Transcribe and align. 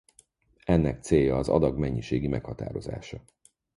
Ennek 0.65 1.01
célja 1.03 1.37
az 1.37 1.49
adag 1.49 1.77
mennyiségi 1.77 2.27
meghatározása. 2.27 3.21